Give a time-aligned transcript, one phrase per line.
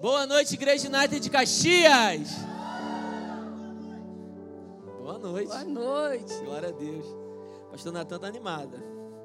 [0.00, 2.28] Boa noite, Igreja United de Caxias.
[4.98, 5.48] Boa noite.
[5.48, 6.34] Boa noite.
[6.44, 7.06] Glória a Deus.
[7.70, 8.76] Pastor Natan tá animada.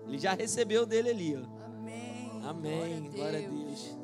[0.07, 1.65] Ele já recebeu dele ali, ó.
[1.65, 2.41] Amém.
[2.43, 3.09] Amém.
[3.13, 3.97] Glória a Deus.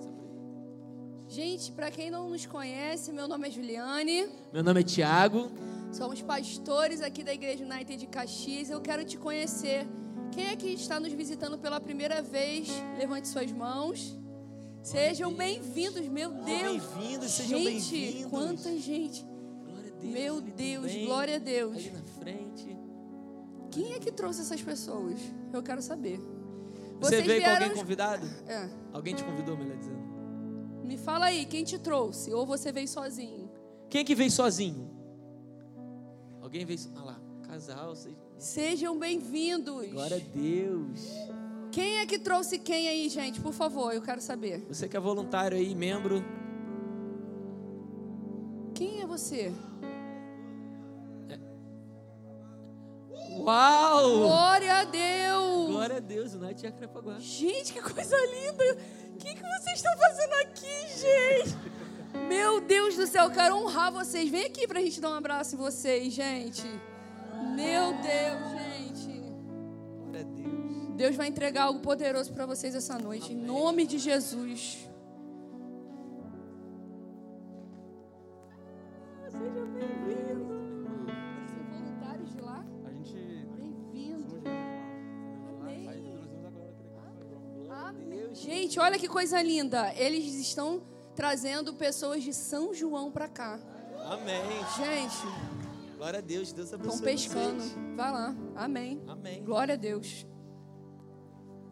[1.29, 4.27] Gente, para quem não nos conhece, meu nome é Juliane.
[4.51, 5.49] Meu nome é Tiago.
[5.93, 8.69] Somos pastores aqui da Igreja United de Caxias.
[8.69, 9.87] Eu quero te conhecer.
[10.33, 12.67] Quem é que está nos visitando pela primeira vez?
[12.97, 14.17] Levante suas mãos.
[14.81, 16.83] Sejam bem-vindos, meu Deus.
[16.83, 18.29] Bem-vindos, sejam Gente, bem-vindos.
[18.31, 19.25] quanta gente.
[19.65, 20.13] Glória a Deus.
[20.13, 21.75] Meu Deus, glória a Deus.
[21.77, 22.77] Ali na frente.
[23.71, 25.19] Quem é que trouxe essas pessoas?
[25.51, 26.19] Eu quero saber.
[26.99, 28.25] Você Vocês veio com vieram- alguém convidado?
[28.47, 28.69] É.
[28.93, 30.07] Alguém te convidou, melhor dizendo.
[30.83, 32.33] Me fala aí, quem te trouxe?
[32.33, 33.51] Ou você veio sozinho?
[33.89, 34.89] Quem é que veio sozinho?
[36.41, 36.79] Alguém veio.
[36.95, 37.93] Ah lá, casal.
[37.93, 38.15] Vocês...
[38.37, 39.85] Sejam bem-vindos.
[39.91, 41.01] Glória a Deus.
[41.77, 43.39] Quem é que trouxe quem aí, gente?
[43.39, 44.65] Por favor, eu quero saber.
[44.67, 46.25] Você que é voluntário aí, membro.
[48.73, 49.53] Quem é você?
[53.37, 54.21] Uau!
[54.21, 55.67] Glória a Deus!
[55.67, 57.19] Glória a Deus, o Night Jacarepaguá.
[57.19, 58.83] Gente, que coisa linda!
[59.13, 61.55] O que, que vocês estão fazendo aqui, gente?
[62.27, 64.27] Meu Deus do céu, eu quero honrar vocês.
[64.31, 66.65] Vem aqui pra gente dar um abraço em vocês, gente.
[67.55, 68.76] Meu Deus, gente.
[70.97, 71.15] Deus.
[71.15, 74.89] Vai entregar algo poderoso pra vocês essa noite, em nome de Jesus.
[79.29, 80.47] Seja bem-vindo.
[81.47, 82.65] São voluntários de lá?
[82.85, 83.15] A gente.
[83.55, 84.41] Bem-vindo.
[85.61, 85.87] Amém.
[87.69, 88.33] Amém.
[88.33, 89.93] Gente, olha que coisa linda.
[89.95, 90.81] Eles estão
[91.15, 93.59] trazendo pessoas de São João pra cá.
[94.05, 94.41] Amém.
[94.77, 95.27] Gente,
[95.97, 96.53] Glória a Deus.
[96.53, 97.59] Deus abençoe estão pescando.
[97.61, 97.75] vocês.
[97.95, 98.35] Vai lá.
[98.55, 99.01] Amém.
[99.07, 99.43] Amém.
[99.43, 100.25] Glória a Deus.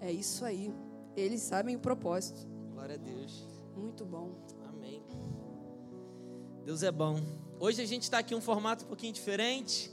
[0.06, 0.72] É isso aí.
[1.18, 2.48] Eles sabem o propósito.
[2.72, 3.44] Glória a Deus.
[3.76, 4.36] Muito bom.
[4.70, 5.02] Amém.
[6.64, 7.20] Deus é bom.
[7.60, 9.90] Hoje a gente está aqui em um formato um pouquinho diferente.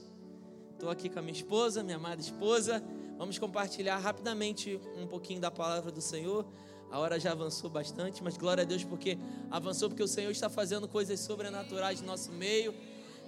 [0.75, 2.85] Estou aqui com a minha esposa, minha amada esposa.
[3.17, 6.45] Vamos compartilhar rapidamente um pouquinho da palavra do Senhor.
[6.91, 9.17] A hora já avançou bastante, mas glória a Deus porque
[9.51, 12.75] avançou porque o Senhor está fazendo coisas sobrenaturais no nosso meio.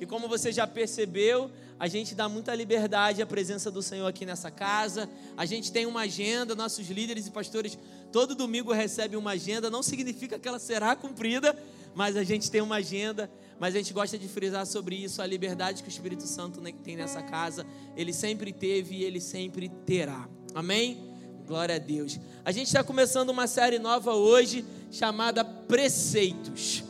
[0.00, 4.24] E como você já percebeu, a gente dá muita liberdade à presença do Senhor aqui
[4.24, 5.08] nessa casa.
[5.36, 7.78] A gente tem uma agenda, nossos líderes e pastores
[8.12, 9.68] todo domingo recebem uma agenda.
[9.70, 11.56] Não significa que ela será cumprida,
[11.94, 13.30] mas a gente tem uma agenda.
[13.58, 16.96] Mas a gente gosta de frisar sobre isso, a liberdade que o Espírito Santo tem
[16.96, 17.66] nessa casa.
[17.96, 20.28] Ele sempre teve e ele sempre terá.
[20.54, 21.12] Amém?
[21.46, 22.18] Glória a Deus.
[22.44, 26.84] A gente está começando uma série nova hoje chamada Preceitos.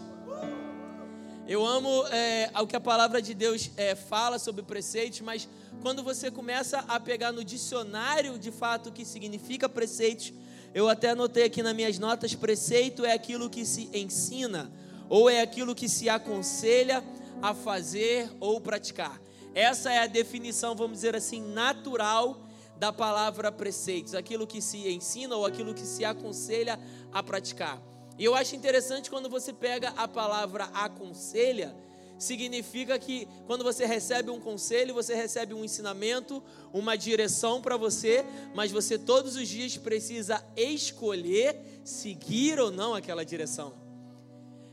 [1.47, 5.47] Eu amo é, o que a palavra de Deus é, fala sobre preceitos, mas
[5.82, 10.32] quando você começa a pegar no dicionário de fato o que significa preceitos,
[10.72, 14.72] eu até anotei aqui nas minhas notas: preceito é aquilo que se ensina,
[15.10, 17.05] ou é aquilo que se aconselha
[17.43, 19.21] a fazer ou praticar.
[19.55, 22.41] Essa é a definição, vamos dizer assim, natural
[22.78, 26.81] da palavra preceitos, aquilo que se ensina ou aquilo que se aconselha
[27.12, 27.81] a praticar.
[28.19, 31.75] E eu acho interessante quando você pega a palavra aconselha,
[32.19, 36.43] significa que quando você recebe um conselho, você recebe um ensinamento,
[36.73, 38.25] uma direção para você,
[38.55, 43.75] mas você todos os dias precisa escolher seguir ou não aquela direção.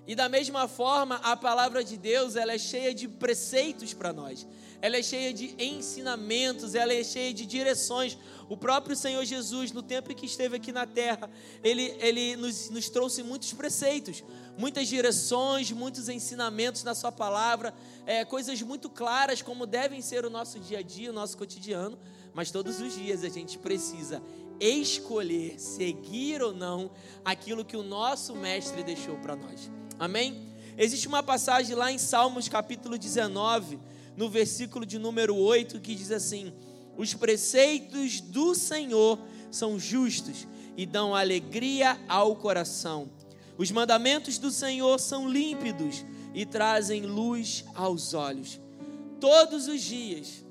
[0.08, 4.48] E da mesma forma, a palavra de Deus, ela é cheia de preceitos para nós.
[4.82, 8.18] Ela é cheia de ensinamentos, ela é cheia de direções.
[8.50, 11.30] O próprio Senhor Jesus, no tempo em que esteve aqui na terra,
[11.64, 14.24] ele, ele nos, nos trouxe muitos preceitos,
[14.58, 17.74] muitas direções, muitos ensinamentos na Sua palavra,
[18.06, 22.00] é, coisas muito claras como devem ser o nosso dia a dia, o nosso cotidiano.
[22.34, 24.22] Mas todos os dias a gente precisa
[24.60, 26.92] escolher seguir ou não
[27.26, 29.72] aquilo que o nosso mestre deixou para nós.
[30.00, 30.52] Amém?
[30.78, 33.80] Existe uma passagem lá em Salmos capítulo 19,
[34.22, 36.54] no versículo de número 8, que diz assim:
[36.96, 39.18] Os preceitos do Senhor
[39.50, 43.10] são justos e dão alegria ao coração.
[43.58, 48.62] Os mandamentos do Senhor são límpidos e trazem luz aos olhos.
[49.20, 50.46] Todos os dias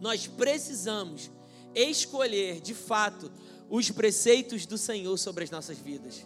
[0.00, 1.30] nós precisamos
[1.74, 3.30] escolher de fato
[3.68, 6.24] os preceitos do Senhor sobre as nossas vidas.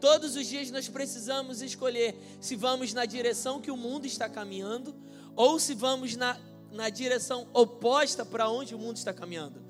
[0.00, 4.94] Todos os dias nós precisamos escolher se vamos na direção que o mundo está caminhando
[5.38, 6.36] ou se vamos na,
[6.72, 9.62] na direção oposta para onde o mundo está caminhando.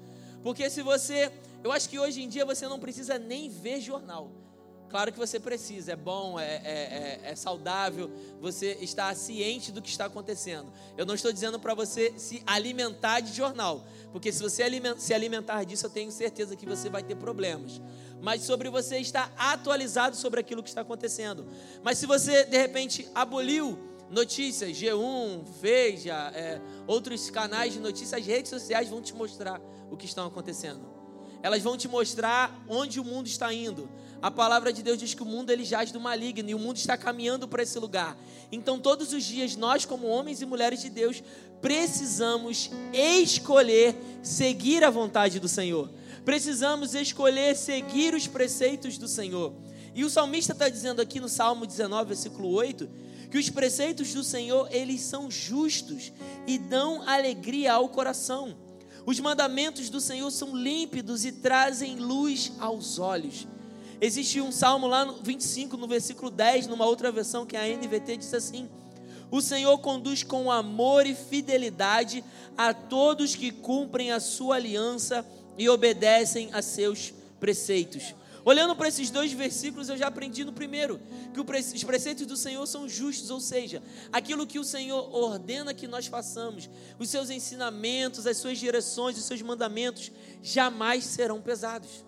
[0.43, 1.31] Porque se você.
[1.62, 4.32] Eu acho que hoje em dia você não precisa nem ver jornal.
[4.88, 8.11] Claro que você precisa, é bom, é, é, é, é saudável,
[8.41, 10.73] você está ciente do que está acontecendo.
[10.97, 14.65] Eu não estou dizendo para você se alimentar de jornal, porque se você
[14.97, 17.82] se alimentar disso, eu tenho certeza que você vai ter problemas.
[18.23, 21.47] mas sobre você estar atualizado sobre aquilo que está acontecendo.
[21.82, 28.26] Mas se você de repente aboliu notícias, G1, Veja, é, outros canais de notícias, as
[28.26, 29.60] redes sociais vão te mostrar
[29.90, 30.99] o que está acontecendo.
[31.43, 33.88] Elas vão te mostrar onde o mundo está indo.
[34.20, 36.76] A palavra de Deus diz que o mundo ele jaz do maligno e o mundo
[36.76, 38.19] está caminhando para esse lugar.
[38.50, 41.22] Então, todos os dias, nós, como homens e mulheres de Deus,
[41.60, 45.88] precisamos escolher seguir a vontade do Senhor.
[46.25, 49.55] Precisamos escolher seguir os preceitos do Senhor.
[49.94, 52.88] E o salmista está dizendo aqui no Salmo 19, versículo 8,
[53.30, 56.12] que os preceitos do Senhor, eles são justos
[56.46, 58.56] e dão alegria ao coração.
[59.04, 63.46] Os mandamentos do Senhor são límpidos e trazem luz aos olhos.
[64.00, 67.76] Existe um salmo lá no 25, no versículo 10, numa outra versão que é a
[67.76, 68.69] NVT diz assim:
[69.31, 72.22] O Senhor conduz com amor e fidelidade
[72.56, 75.26] a todos que cumprem a sua aliança
[75.56, 78.14] e obedecem a seus preceitos.
[78.44, 81.00] Olhando para esses dois versículos, eu já aprendi no primeiro
[81.32, 83.82] que os preceitos do Senhor são justos, ou seja,
[84.12, 86.69] aquilo que o Senhor ordena que nós façamos,
[86.99, 90.11] os seus ensinamentos, as suas direções, os seus mandamentos
[90.43, 92.05] jamais serão pesados.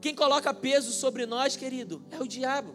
[0.00, 2.74] Quem coloca peso sobre nós, querido, é o diabo.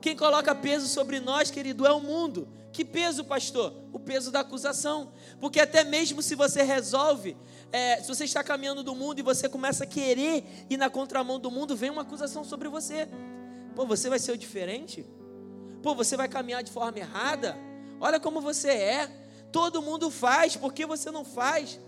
[0.00, 2.48] Quem coloca peso sobre nós, querido, é o mundo.
[2.80, 3.74] Que peso, pastor?
[3.92, 5.12] O peso da acusação.
[5.38, 7.36] Porque até mesmo se você resolve
[7.70, 11.38] é, se você está caminhando do mundo e você começa a querer ir na contramão
[11.38, 13.06] do mundo, vem uma acusação sobre você.
[13.76, 15.04] Pô, você vai ser o diferente?
[15.82, 17.54] Pô, você vai caminhar de forma errada?
[18.00, 19.10] Olha como você é.
[19.52, 21.78] Todo mundo faz, por que você não faz?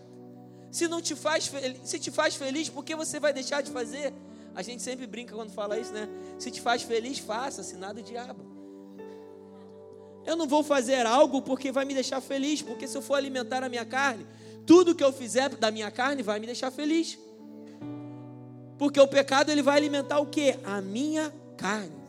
[0.70, 1.50] Se não te faz,
[1.84, 4.12] se te faz feliz, por que você vai deixar de fazer?
[4.54, 6.06] A gente sempre brinca quando fala isso, né?
[6.38, 8.51] Se te faz feliz, faça, se nada o diabo.
[10.24, 13.62] Eu não vou fazer algo porque vai me deixar feliz, porque se eu for alimentar
[13.62, 14.26] a minha carne,
[14.66, 17.18] tudo que eu fizer da minha carne vai me deixar feliz.
[18.78, 20.56] Porque o pecado ele vai alimentar o que?
[20.64, 22.02] A minha carne.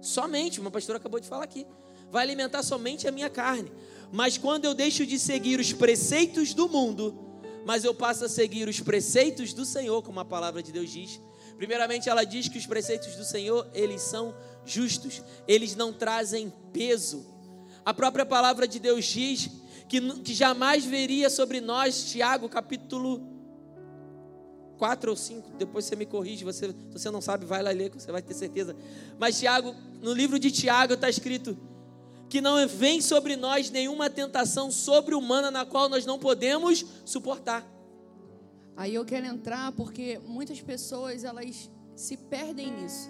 [0.00, 1.66] Somente, uma pastora acabou de falar aqui.
[2.10, 3.72] Vai alimentar somente a minha carne.
[4.12, 7.26] Mas quando eu deixo de seguir os preceitos do mundo,
[7.64, 11.20] mas eu passo a seguir os preceitos do Senhor, como a palavra de Deus diz.
[11.56, 14.34] Primeiramente, ela diz que os preceitos do Senhor, eles são
[14.66, 17.24] justos, eles não trazem peso.
[17.84, 19.50] A própria palavra de Deus diz
[19.88, 23.36] que, que jamais veria sobre nós, Tiago, capítulo
[24.78, 27.90] 4 ou 5, depois você me corrige, você, se você não sabe, vai lá ler,
[27.90, 28.76] você vai ter certeza.
[29.18, 31.56] Mas Tiago, no livro de Tiago está escrito
[32.28, 37.66] que não vem sobre nós nenhuma tentação sobre-humana na qual nós não podemos suportar.
[38.76, 43.08] Aí eu quero entrar porque muitas pessoas elas se perdem nisso.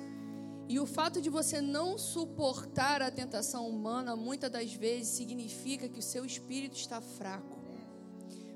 [0.68, 6.00] E o fato de você não suportar a tentação humana, muitas das vezes, significa que
[6.00, 7.56] o seu espírito está fraco.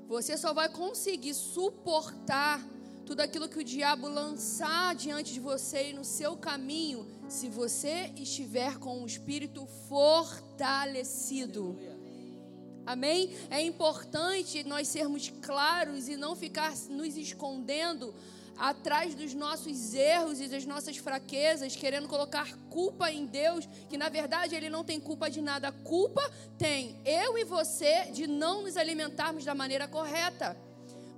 [0.07, 2.61] Você só vai conseguir suportar
[3.05, 8.11] tudo aquilo que o diabo lançar diante de você e no seu caminho, se você
[8.17, 11.77] estiver com o espírito fortalecido.
[12.85, 13.33] Amém?
[13.49, 18.13] É importante nós sermos claros e não ficar nos escondendo
[18.57, 24.09] atrás dos nossos erros e das nossas fraquezas, querendo colocar culpa em Deus, que na
[24.09, 25.69] verdade Ele não tem culpa de nada.
[25.69, 26.21] A culpa
[26.57, 30.57] tem eu e você de não nos alimentarmos da maneira correta.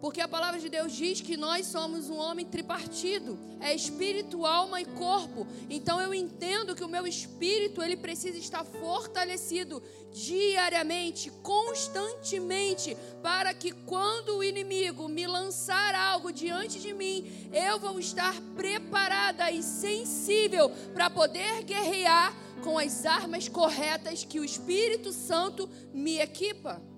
[0.04, 4.82] Porque a palavra de Deus diz que nós somos um homem tripartido, é espírito, alma
[4.82, 5.48] e corpo.
[5.70, 9.82] Então eu entendo que o meu espírito ele precisa estar fortalecido
[10.12, 17.98] diariamente, constantemente, para que quando o inimigo me lançar algo diante de mim, eu vou
[17.98, 25.70] estar preparada e sensível para poder guerrear com as armas corretas que o Espírito Santo
[25.94, 26.93] me equipa.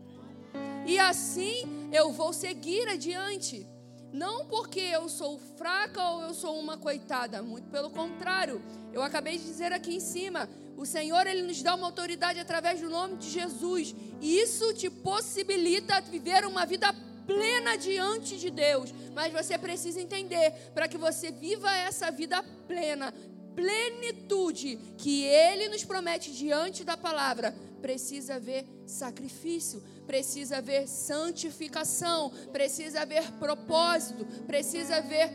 [0.86, 3.68] E assim eu vou seguir adiante.
[4.14, 8.62] Não porque eu sou fraca ou eu sou uma coitada, muito pelo contrário.
[8.94, 12.80] Eu acabei de dizer aqui em cima, o Senhor ele nos dá uma autoridade através
[12.80, 13.94] do nome de Jesus.
[14.22, 16.94] E isso te possibilita viver uma vida
[17.26, 18.94] plena diante de Deus.
[19.14, 23.14] Mas você precisa entender, para que você viva essa vida plena,
[23.56, 33.02] plenitude que ele nos promete diante da palavra, precisa haver sacrifício, precisa haver santificação, precisa
[33.02, 35.32] haver propósito, precisa haver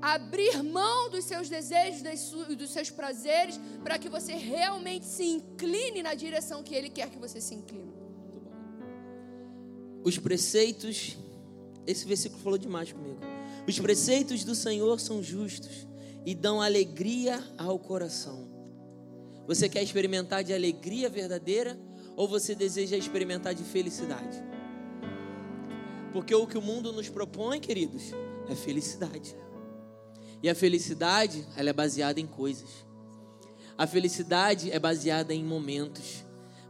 [0.00, 2.02] abrir mão dos seus desejos,
[2.56, 7.18] dos seus prazeres, para que você realmente se incline na direção que Ele quer que
[7.18, 7.92] você se incline.
[10.02, 11.18] Os preceitos,
[11.86, 13.20] esse versículo falou demais comigo.
[13.68, 15.86] Os preceitos do Senhor são justos
[16.24, 18.48] e dão alegria ao coração.
[19.46, 21.78] Você quer experimentar de alegria verdadeira
[22.20, 24.44] ou você deseja experimentar de felicidade?
[26.12, 28.12] Porque o que o mundo nos propõe, queridos,
[28.46, 29.34] é felicidade.
[30.42, 32.68] E a felicidade, ela é baseada em coisas.
[33.78, 36.22] A felicidade é baseada em momentos.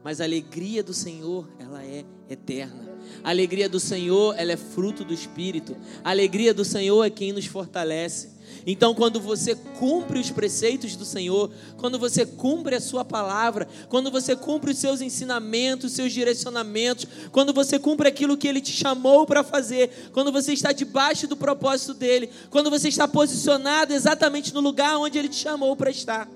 [0.04, 2.96] Mas a alegria do Senhor, ela é eterna.
[3.24, 5.76] A alegria do Senhor, ela é fruto do Espírito.
[6.04, 8.38] A alegria do Senhor é quem nos fortalece.
[8.66, 14.10] Então, quando você cumpre os preceitos do Senhor, quando você cumpre a Sua palavra, quando
[14.10, 18.72] você cumpre os seus ensinamentos, os seus direcionamentos, quando você cumpre aquilo que Ele te
[18.72, 24.54] chamou para fazer, quando você está debaixo do propósito dEle, quando você está posicionado exatamente
[24.54, 26.28] no lugar onde Ele te chamou para estar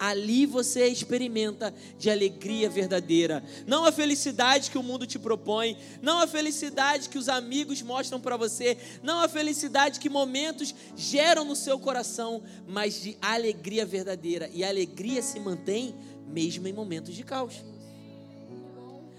[0.00, 3.44] ali você experimenta de alegria verdadeira.
[3.66, 8.18] Não a felicidade que o mundo te propõe, não a felicidade que os amigos mostram
[8.18, 14.48] para você, não a felicidade que momentos geram no seu coração, mas de alegria verdadeira.
[14.54, 15.94] E a alegria se mantém
[16.26, 17.62] mesmo em momentos de caos.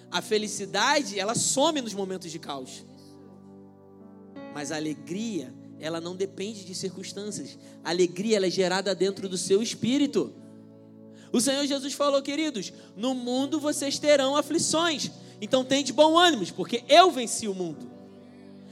[0.09, 2.83] A felicidade, ela some nos momentos de caos.
[4.51, 7.57] Mas a alegria, ela não depende de circunstâncias.
[7.83, 10.40] A alegria ela é gerada dentro do seu espírito.
[11.31, 15.09] O Senhor Jesus falou, queridos: no mundo vocês terão aflições,
[15.39, 17.89] então de bom ânimo, porque eu venci o mundo.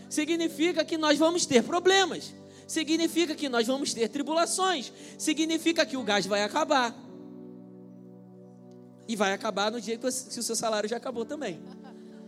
[0.09, 2.33] Significa que nós vamos ter problemas,
[2.67, 6.95] significa que nós vamos ter tribulações, significa que o gás vai acabar.
[9.07, 11.59] E vai acabar no dia que, o seu salário já acabou também.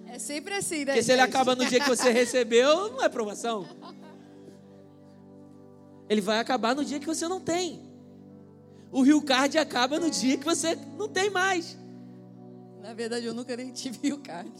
[0.08, 0.86] É sempre assim, né?
[0.86, 3.68] Porque se ele acaba no dia que você recebeu, não é promoção.
[6.10, 7.91] Ele vai acabar no dia que você não tem.
[8.92, 11.78] O Rio Card acaba no dia que você não tem mais.
[12.82, 14.52] Na verdade, eu nunca nem tive Rio Card.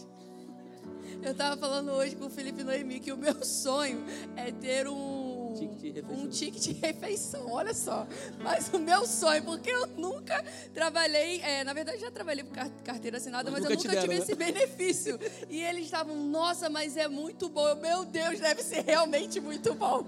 [1.22, 5.52] Eu estava falando hoje com o Felipe Noemi que o meu sonho é ter um
[5.54, 8.06] ticket um ticket de refeição, olha só.
[8.40, 13.18] Mas o meu sonho, porque eu nunca trabalhei, é, na verdade já trabalhei por carteira
[13.18, 14.22] assinada, mas, mas eu nunca deram, tive né?
[14.22, 15.18] esse benefício.
[15.48, 17.68] E eles estavam, nossa, mas é muito bom.
[17.68, 20.04] Eu, meu Deus, deve ser realmente muito bom.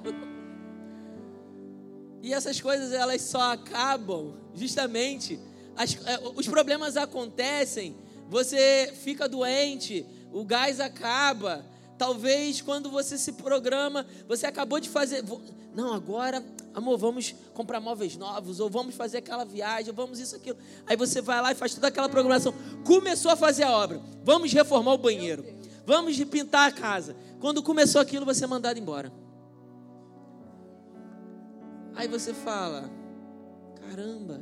[2.25, 5.39] E essas coisas elas só acabam justamente.
[5.77, 7.95] As, é, os problemas acontecem,
[8.31, 11.67] você fica doente, o gás acaba.
[11.99, 15.23] Talvez quando você se programa, você acabou de fazer.
[15.75, 20.35] Não, agora, amor, vamos comprar móveis novos, ou vamos fazer aquela viagem, ou vamos isso,
[20.35, 20.57] aquilo.
[20.87, 22.55] Aí você vai lá e faz toda aquela programação.
[22.87, 24.01] Começou a fazer a obra.
[24.25, 25.45] Vamos reformar o banheiro.
[25.85, 27.15] Vamos pintar a casa.
[27.39, 29.13] Quando começou aquilo, você é mandado embora.
[31.97, 32.91] Aí você fala:
[33.89, 34.41] caramba,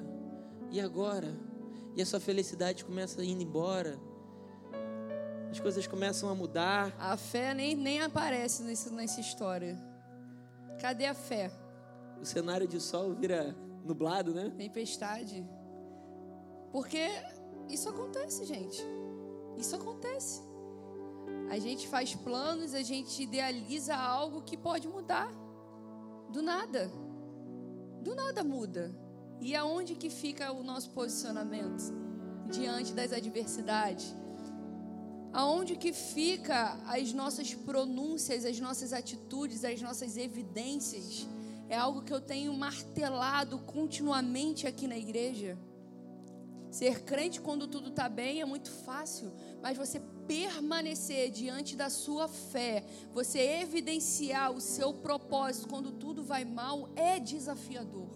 [0.71, 1.37] e agora?
[1.95, 3.99] E a sua felicidade começa a ir embora.
[5.51, 6.95] As coisas começam a mudar.
[6.99, 9.79] A fé nem, nem aparece nesse, nessa história.
[10.81, 11.53] Cadê a fé?
[12.19, 13.55] O cenário de sol vira
[13.85, 14.51] nublado, né?
[14.57, 15.47] Tempestade.
[16.71, 17.07] Porque
[17.69, 18.83] isso acontece, gente.
[19.59, 20.41] Isso acontece.
[21.51, 25.31] A gente faz planos, a gente idealiza algo que pode mudar.
[26.31, 26.91] Do nada
[28.03, 28.95] do nada muda.
[29.41, 31.93] E aonde que fica o nosso posicionamento
[32.51, 34.15] diante das adversidades?
[35.33, 41.27] Aonde que fica as nossas pronúncias, as nossas atitudes, as nossas evidências?
[41.69, 45.57] É algo que eu tenho martelado continuamente aqui na igreja.
[46.73, 52.27] Ser crente quando tudo está bem é muito fácil, mas você permanecer diante da sua
[52.27, 58.09] fé, você evidenciar o seu propósito quando tudo vai mal, é desafiador.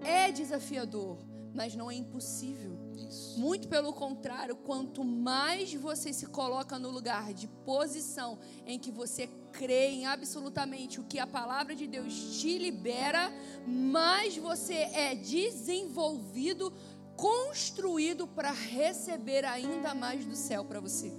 [0.00, 1.18] É desafiador,
[1.52, 2.78] mas não é impossível.
[2.96, 3.40] Isso.
[3.40, 9.28] Muito pelo contrário, quanto mais você se coloca no lugar de posição em que você
[9.50, 13.32] crê em absolutamente o que a palavra de Deus te libera,
[13.66, 16.72] mais você é desenvolvido
[17.20, 21.12] construído para receber ainda mais do céu para você.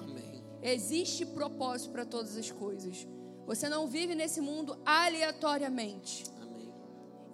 [0.00, 0.44] Amém.
[0.62, 3.06] Existe propósito para todas as coisas.
[3.44, 6.26] Você não vive nesse mundo aleatoriamente.
[6.40, 6.72] Amém.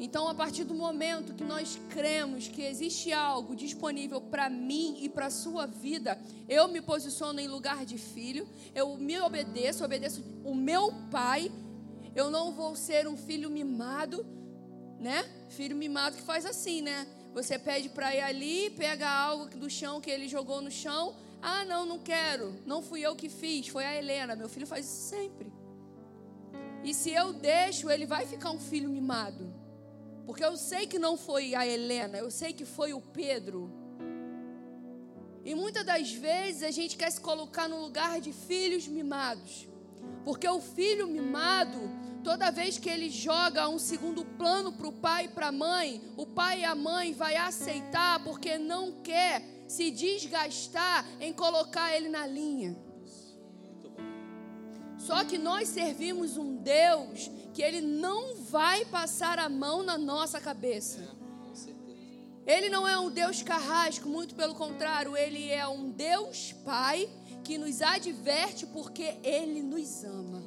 [0.01, 5.09] Então, a partir do momento que nós cremos que existe algo disponível para mim e
[5.09, 10.25] para a sua vida, eu me posiciono em lugar de filho, eu me obedeço, obedeço
[10.43, 11.53] o meu pai.
[12.15, 14.25] Eu não vou ser um filho mimado,
[14.99, 15.23] né?
[15.51, 17.07] Filho mimado que faz assim, né?
[17.35, 21.17] Você pede para ir ali, pega algo do chão que ele jogou no chão.
[21.43, 22.55] Ah, não, não quero.
[22.65, 24.37] Não fui eu que fiz, foi a Helena.
[24.37, 25.53] Meu filho faz isso sempre.
[26.85, 29.53] E se eu deixo, ele vai ficar um filho mimado.
[30.25, 33.71] Porque eu sei que não foi a Helena, eu sei que foi o Pedro.
[35.45, 39.69] E muitas das vezes a gente quer se colocar no lugar de filhos mimados.
[40.25, 41.81] Porque o filho mimado
[42.25, 46.01] Toda vez que ele joga um segundo plano para o pai e para a mãe,
[46.17, 52.09] o pai e a mãe vai aceitar porque não quer se desgastar em colocar ele
[52.09, 52.75] na linha.
[54.97, 60.41] Só que nós servimos um Deus que ele não vai passar a mão na nossa
[60.41, 61.07] cabeça.
[62.47, 67.09] Ele não é um Deus carrasco, muito pelo contrário, ele é um Deus Pai
[67.43, 70.44] que nos adverte porque ele nos ama.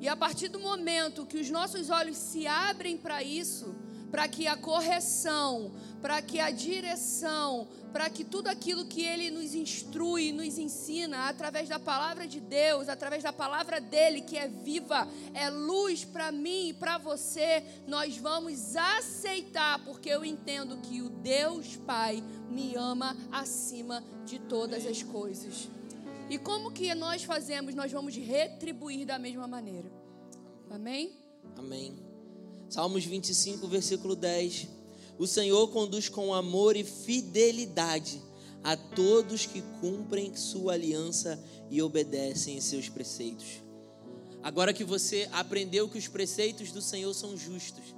[0.00, 3.74] E a partir do momento que os nossos olhos se abrem para isso,
[4.10, 9.54] para que a correção, para que a direção, para que tudo aquilo que Ele nos
[9.54, 15.08] instrui, nos ensina, através da palavra de Deus, através da palavra dele, que é viva,
[15.34, 21.08] é luz para mim e para você, nós vamos aceitar, porque eu entendo que o
[21.08, 25.68] Deus Pai me ama acima de todas as coisas.
[26.28, 27.74] E como que nós fazemos?
[27.74, 29.90] Nós vamos retribuir da mesma maneira.
[30.68, 31.12] Amém?
[31.56, 31.96] Amém.
[32.68, 34.68] Salmos 25, versículo 10.
[35.18, 38.20] O Senhor conduz com amor e fidelidade
[38.64, 43.62] a todos que cumprem sua aliança e obedecem seus preceitos.
[44.42, 47.94] Agora que você aprendeu que os preceitos do Senhor são justos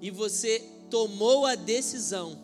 [0.00, 2.38] e você tomou a decisão,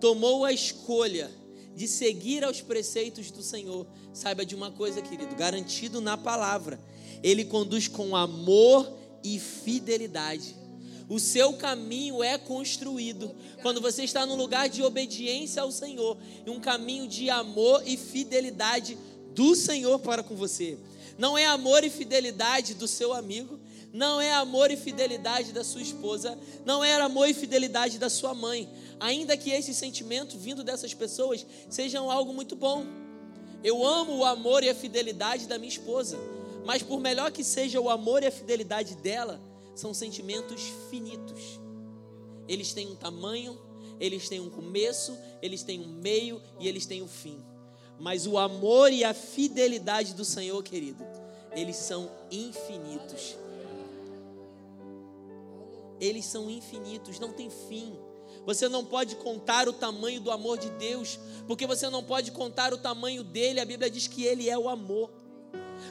[0.00, 1.30] tomou a escolha
[1.74, 6.80] de seguir aos preceitos do Senhor, saiba de uma coisa, querido, garantido na palavra,
[7.22, 8.90] Ele conduz com amor
[9.22, 10.56] e fidelidade.
[11.08, 16.50] O seu caminho é construído quando você está no lugar de obediência ao Senhor, e
[16.50, 18.96] um caminho de amor e fidelidade
[19.34, 20.78] do Senhor para com você.
[21.18, 23.59] Não é amor e fidelidade do seu amigo,
[23.92, 28.34] não é amor e fidelidade da sua esposa, não é amor e fidelidade da sua
[28.34, 28.68] mãe,
[28.98, 32.84] ainda que esse sentimento vindo dessas pessoas sejam algo muito bom.
[33.62, 36.18] Eu amo o amor e a fidelidade da minha esposa,
[36.64, 39.40] mas por melhor que seja o amor e a fidelidade dela,
[39.74, 41.60] são sentimentos finitos.
[42.46, 43.58] Eles têm um tamanho,
[43.98, 47.38] eles têm um começo, eles têm um meio e eles têm um fim.
[47.98, 51.04] Mas o amor e a fidelidade do Senhor, querido,
[51.52, 53.36] eles são infinitos.
[56.00, 57.98] Eles são infinitos, não tem fim.
[58.46, 62.72] Você não pode contar o tamanho do amor de Deus, porque você não pode contar
[62.72, 63.60] o tamanho dele.
[63.60, 65.10] A Bíblia diz que ele é o amor.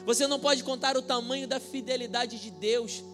[0.04, 3.04] Você não pode contar o tamanho da fidelidade de Deus,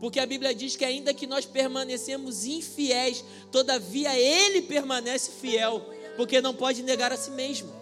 [0.00, 5.84] porque a Bíblia diz que ainda que nós permanecemos infiéis, todavia ele permanece fiel,
[6.16, 7.72] porque não pode negar a si mesmo.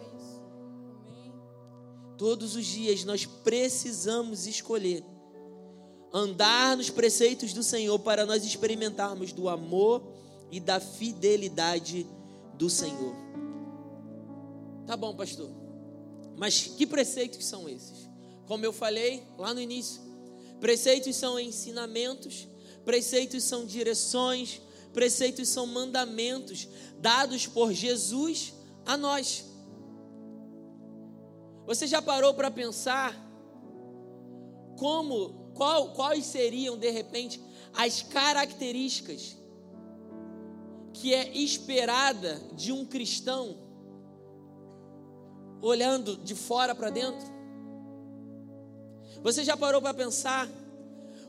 [2.17, 5.05] Todos os dias nós precisamos escolher
[6.17, 10.03] andar nos preceitos do Senhor para nós experimentarmos do amor
[10.51, 12.07] e da fidelidade
[12.55, 13.15] do Senhor.
[14.87, 15.51] Tá bom, pastor.
[16.35, 18.09] Mas que preceitos são esses?
[18.47, 20.01] Como eu falei lá no início,
[20.59, 22.49] preceitos são ensinamentos,
[22.83, 24.63] preceitos são direções,
[24.95, 26.67] preceitos são mandamentos
[26.99, 28.55] dados por Jesus
[28.87, 29.45] a nós.
[31.67, 33.15] Você já parou para pensar
[34.79, 37.41] como, qual, quais seriam de repente
[37.75, 39.37] as características
[40.93, 43.59] que é esperada de um cristão
[45.61, 47.35] olhando de fora para dentro?
[49.23, 50.49] Você já parou para pensar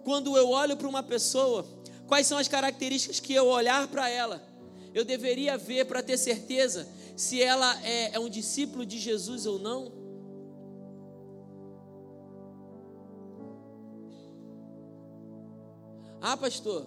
[0.03, 1.65] quando eu olho para uma pessoa,
[2.05, 4.45] quais são as características que eu olhar para ela,
[4.93, 9.57] eu deveria ver para ter certeza se ela é, é um discípulo de Jesus ou
[9.57, 10.06] não?
[16.29, 16.85] Ah, pastor,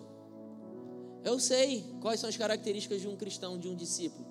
[1.25, 4.27] eu sei quais são as características de um cristão, de um discípulo.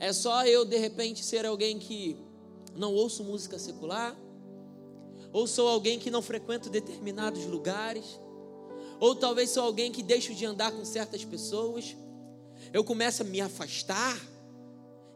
[0.00, 2.16] É só eu, de repente, ser alguém que
[2.74, 4.16] não ouço música secular,
[5.30, 8.18] ou sou alguém que não frequento determinados lugares,
[8.98, 11.94] ou talvez sou alguém que deixo de andar com certas pessoas,
[12.72, 14.18] eu começo a me afastar,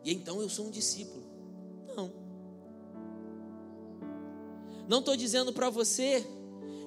[0.05, 1.25] e então eu sou um discípulo.
[1.97, 2.13] Não.
[4.87, 6.27] Não estou dizendo para você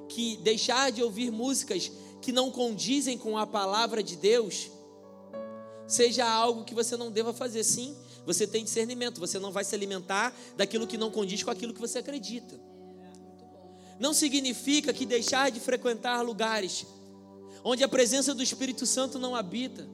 [0.10, 4.70] que deixar de ouvir músicas que não condizem com a palavra de Deus
[5.88, 7.64] seja algo que você não deva fazer.
[7.64, 11.74] Sim, você tem discernimento, você não vai se alimentar daquilo que não condiz com aquilo
[11.74, 12.60] que você acredita.
[14.00, 16.86] Não significa que deixar de frequentar lugares
[17.64, 19.88] onde a presença do Espírito Santo não habita,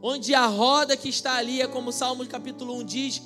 [0.00, 3.22] onde a roda que está ali é como o Salmo capítulo 1 diz,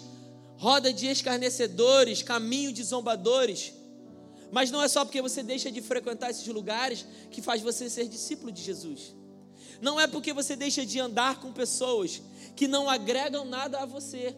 [0.56, 3.72] roda de escarnecedores, caminho de zombadores.
[4.52, 8.06] Mas não é só porque você deixa de frequentar esses lugares que faz você ser
[8.06, 9.14] discípulo de Jesus.
[9.80, 12.20] Não é porque você deixa de andar com pessoas
[12.54, 14.36] que não agregam nada a você,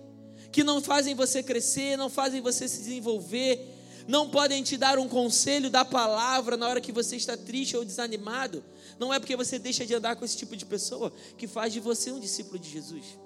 [0.52, 3.60] que não fazem você crescer, não fazem você se desenvolver,
[4.06, 7.84] não podem te dar um conselho da palavra na hora que você está triste ou
[7.84, 8.64] desanimado.
[9.00, 11.80] Não é porque você deixa de andar com esse tipo de pessoa que faz de
[11.80, 13.18] você um discípulo de Jesus.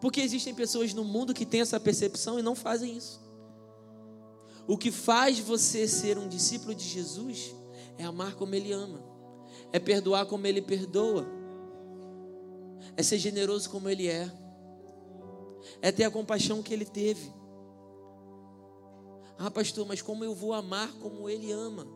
[0.00, 3.20] Porque existem pessoas no mundo que têm essa percepção e não fazem isso.
[4.66, 7.54] O que faz você ser um discípulo de Jesus
[7.98, 9.02] é amar como Ele ama,
[9.72, 11.26] é perdoar como Ele perdoa,
[12.96, 14.30] é ser generoso como Ele é,
[15.82, 17.32] é ter a compaixão que Ele teve.
[19.38, 21.86] Ah, pastor, mas como eu vou amar como Ele ama?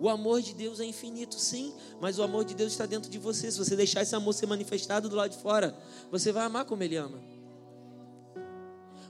[0.00, 3.18] O amor de Deus é infinito, sim, mas o amor de Deus está dentro de
[3.18, 3.50] você.
[3.50, 5.76] Se você deixar esse amor ser manifestado do lado de fora,
[6.10, 7.20] você vai amar como Ele ama.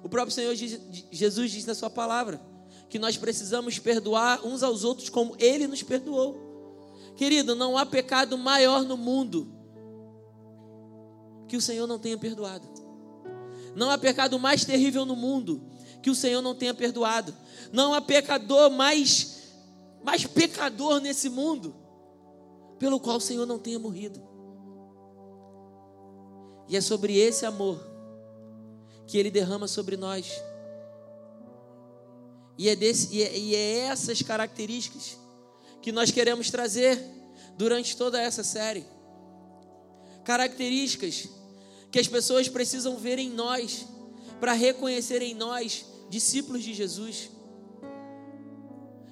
[0.03, 2.41] O próprio Senhor Jesus diz na Sua palavra
[2.89, 6.47] que nós precisamos perdoar uns aos outros como Ele nos perdoou.
[7.17, 9.53] Querido, não há pecado maior no mundo
[11.49, 12.67] que o Senhor não tenha perdoado.
[13.75, 15.63] Não há pecado mais terrível no mundo
[16.03, 17.35] que o Senhor não tenha perdoado.
[17.73, 19.37] Não há pecador mais
[20.05, 21.75] mais pecador nesse mundo
[22.79, 24.23] pelo qual o Senhor não tenha morrido.
[26.69, 27.81] E é sobre esse amor
[29.07, 30.31] que ele derrama sobre nós.
[32.59, 35.19] E é, desse, e é, e é essas características
[35.83, 36.99] que nós queremos trazer
[37.57, 38.85] durante toda essa série.
[40.25, 41.29] Características
[41.91, 43.87] que as pessoas precisam ver em nós,
[44.41, 47.31] para reconhecer em nós discípulos de Jesus.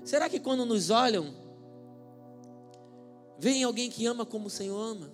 [0.04, 1.35] Será que quando nos olham,
[3.38, 5.11] vem alguém que ama como o Senhor ama?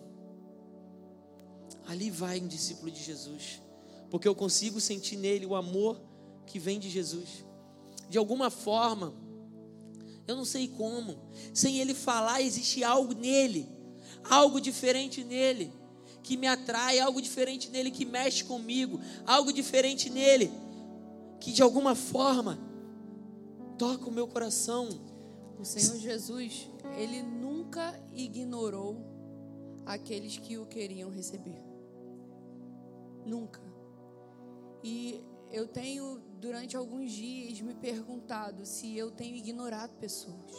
[1.87, 3.61] Ali vai um discípulo de Jesus,
[4.11, 6.01] porque eu consigo sentir nele o amor
[6.47, 7.45] que vem de Jesus.
[8.11, 9.15] De alguma forma,
[10.27, 11.17] eu não sei como,
[11.55, 13.69] sem ele falar, existe algo nele,
[14.29, 15.73] algo diferente nele,
[16.21, 20.51] que me atrai, algo diferente nele que mexe comigo, algo diferente nele,
[21.41, 22.59] que de alguma forma
[23.79, 24.89] toca o meu coração.
[25.57, 26.69] O Senhor Jesus,
[26.99, 28.97] ele nunca ignorou
[29.87, 31.63] aqueles que o queriam receber.
[33.25, 33.63] Nunca.
[34.83, 35.21] E
[35.53, 40.51] eu tenho, durante alguns dias, me perguntado se eu tenho ignorado pessoas.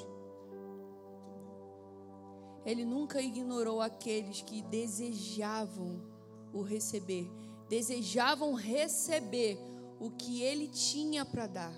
[2.63, 5.99] Ele nunca ignorou aqueles que desejavam
[6.53, 7.27] o receber,
[7.67, 9.57] desejavam receber
[9.99, 11.73] o que ele tinha para dar.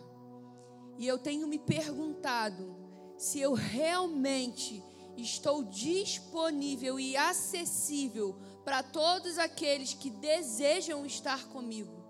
[0.97, 2.75] E eu tenho me perguntado
[3.17, 4.83] se eu realmente
[5.15, 8.35] estou disponível e acessível
[8.65, 12.02] para todos aqueles que desejam estar comigo.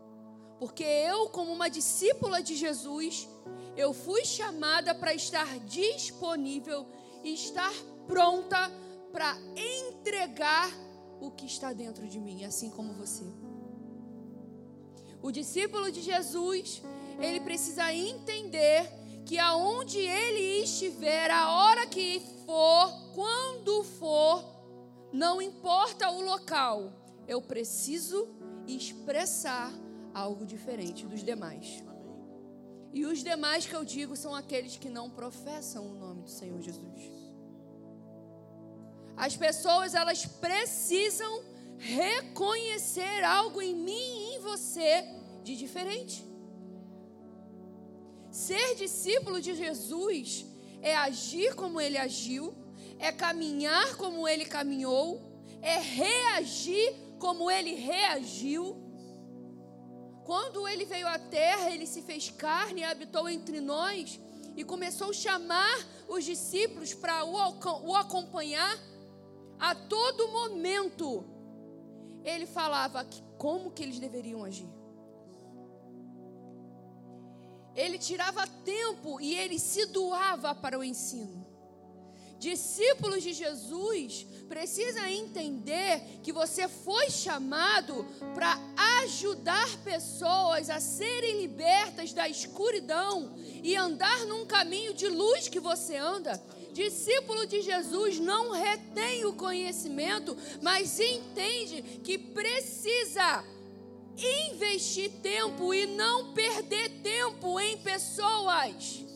[0.60, 3.28] Porque eu, como uma discípula de Jesus,
[3.76, 6.86] eu fui chamada para estar disponível
[7.24, 7.74] e estar
[8.08, 8.72] pronta
[9.12, 10.72] para entregar
[11.20, 13.24] o que está dentro de mim, assim como você.
[15.22, 16.82] O discípulo de Jesus,
[17.20, 18.92] ele precisa entender
[19.26, 24.44] que aonde ele estiver, a hora que for, quando for,
[25.14, 26.92] não importa o local,
[27.28, 28.28] eu preciso
[28.68, 29.72] expressar
[30.14, 31.84] algo diferente dos demais.
[32.94, 36.62] E os demais que eu digo são aqueles que não professam o nome do Senhor
[36.62, 37.12] Jesus.
[39.16, 41.44] As pessoas, elas precisam
[41.78, 45.06] reconhecer algo em mim e em você
[45.44, 46.24] de diferente.
[48.32, 50.46] Ser discípulo de Jesus
[50.82, 52.54] é agir como ele agiu,
[53.00, 55.22] é caminhar como ele caminhou,
[55.62, 58.83] é reagir como ele reagiu.
[60.26, 64.20] Quando ele veio à terra, ele se fez carne e habitou entre nós
[64.56, 68.78] e começou a chamar os discípulos para o acompanhar
[69.60, 71.26] a todo momento.
[72.24, 74.70] Ele falava que como que eles deveriam agir
[77.76, 81.43] ele tirava tempo e ele se doava para o ensino.
[82.44, 88.60] Discípulos de Jesus precisa entender que você foi chamado para
[89.02, 95.96] ajudar pessoas a serem libertas da escuridão e andar num caminho de luz que você
[95.96, 96.34] anda.
[96.74, 103.42] Discípulo de Jesus não retém o conhecimento, mas entende que precisa
[104.18, 109.13] investir tempo e não perder tempo em pessoas.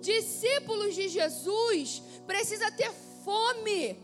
[0.00, 2.90] Discípulos de Jesus precisa ter
[3.24, 3.98] fome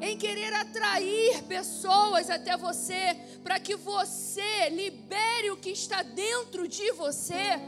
[0.00, 6.92] em querer atrair pessoas até você, para que você libere o que está dentro de
[6.92, 7.58] você.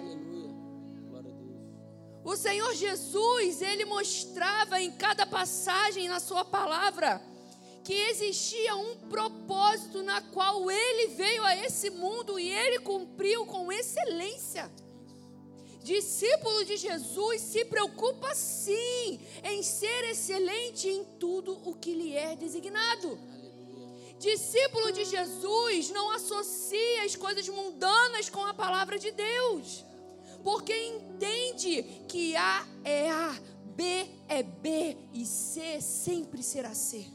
[2.25, 7.23] O Senhor Jesus, ele mostrava em cada passagem na sua palavra
[7.83, 13.73] que existia um propósito na qual ele veio a esse mundo e ele cumpriu com
[13.73, 14.71] excelência.
[15.89, 22.37] Discípulo de Jesus se preocupa sim em ser excelente em tudo o que lhe é
[22.37, 23.19] designado.
[24.19, 29.83] Discípulo de Jesus não associa as coisas mundanas com a palavra de Deus.
[30.45, 33.41] porque entende que A é A,
[33.75, 33.83] B
[34.29, 37.07] é B e C sempre será C.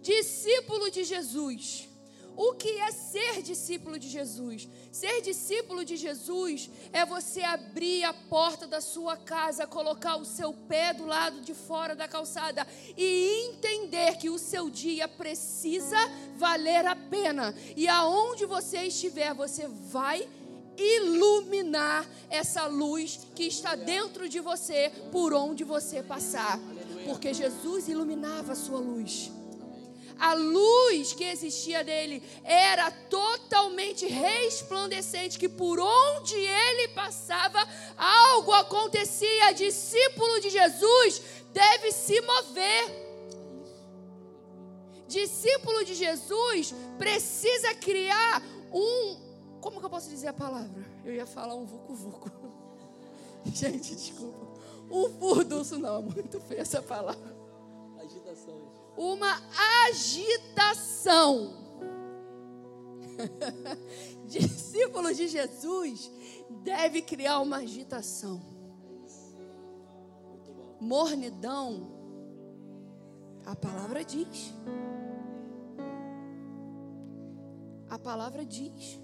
[0.00, 1.88] Discípulo de Jesus.
[2.36, 4.68] O que é ser discípulo de Jesus?
[4.98, 10.52] Ser discípulo de Jesus é você abrir a porta da sua casa, colocar o seu
[10.52, 15.96] pé do lado de fora da calçada e entender que o seu dia precisa
[16.36, 17.54] valer a pena.
[17.76, 20.28] E aonde você estiver, você vai
[20.76, 26.58] iluminar essa luz que está dentro de você por onde você passar.
[27.06, 29.30] Porque Jesus iluminava a sua luz.
[30.18, 39.52] A luz que existia dele era totalmente resplandecente, que por onde ele passava, algo acontecia.
[39.52, 43.08] Discípulo de Jesus deve se mover.
[45.06, 49.28] Discípulo de Jesus precisa criar um
[49.60, 50.84] como que eu posso dizer a palavra?
[51.04, 52.30] Eu ia falar um vucu-vucu.
[53.52, 54.46] Gente, desculpa.
[54.90, 57.37] Um furdunço não, é muito feia essa palavra.
[58.98, 59.40] Uma
[59.86, 61.54] agitação.
[64.26, 66.10] Discípulo de Jesus
[66.64, 68.40] deve criar uma agitação.
[70.80, 71.98] Mornidão,
[73.46, 74.52] a palavra diz.
[77.88, 79.00] A palavra diz.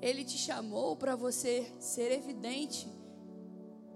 [0.00, 2.92] Ele te chamou para você ser evidente.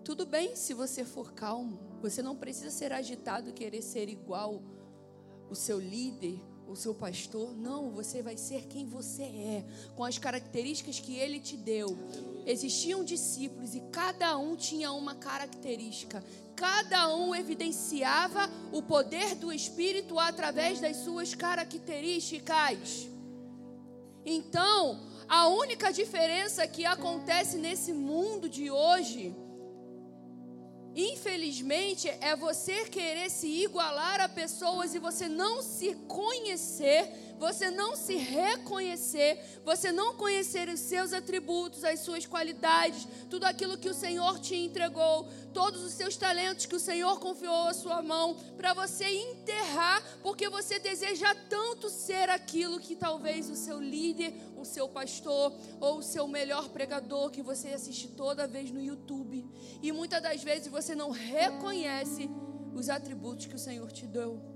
[0.05, 1.95] Tudo bem se você for calmo.
[2.09, 4.62] Você não precisa ser agitado, querer ser igual
[5.51, 7.53] o seu líder, o seu pastor.
[7.57, 9.64] Não, você vai ser quem você é,
[9.97, 11.99] com as características que ele te deu.
[12.47, 16.23] Existiam discípulos e cada um tinha uma característica.
[16.55, 23.09] Cada um evidenciava o poder do Espírito através das suas características.
[24.25, 29.35] Então, a única diferença que acontece nesse mundo de hoje,
[30.96, 37.94] infelizmente, é você querer se igualar a pessoas e você não se conhecer você não
[37.96, 43.94] se reconhecer, você não conhecer os seus atributos, as suas qualidades, tudo aquilo que o
[43.94, 48.75] Senhor te entregou, todos os seus talentos que o Senhor confiou à sua mão, para
[48.75, 54.88] você enterrar, porque você deseja tanto ser aquilo que talvez o seu líder, o seu
[54.88, 59.46] pastor ou o seu melhor pregador que você assiste toda vez no YouTube.
[59.83, 62.31] E muitas das vezes você não reconhece
[62.75, 64.56] os atributos que o Senhor te deu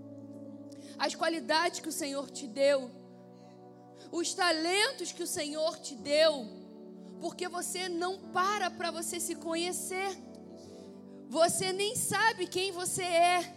[1.07, 2.91] as qualidades que o Senhor te deu,
[4.13, 6.47] os talentos que o Senhor te deu,
[7.23, 10.11] porque você não para para você se conhecer.
[11.31, 13.57] Você nem sabe quem você é.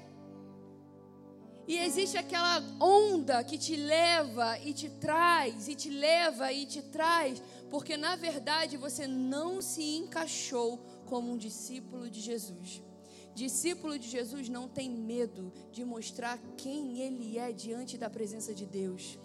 [1.67, 6.81] E existe aquela onda que te leva e te traz, e te leva e te
[6.81, 12.81] traz, porque na verdade você não se encaixou como um discípulo de Jesus.
[13.35, 18.65] Discípulo de Jesus não tem medo de mostrar quem ele é diante da presença de
[18.65, 19.17] Deus.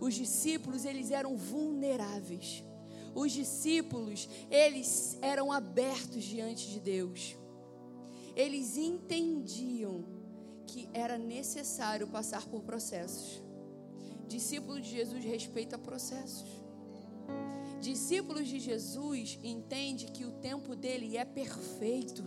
[0.00, 2.62] Os discípulos, eles eram vulneráveis.
[3.14, 7.36] Os discípulos, eles eram abertos diante de Deus.
[8.36, 10.04] Eles entendiam
[10.66, 13.42] que era necessário passar por processos.
[14.26, 16.48] Discípulo de Jesus respeita processos.
[17.80, 22.22] Discípulos de Jesus entende que o tempo dele é perfeito.